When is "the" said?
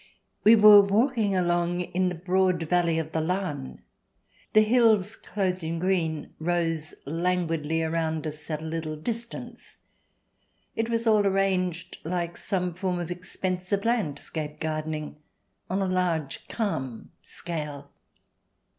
2.09-2.15, 3.11-3.21, 4.53-4.63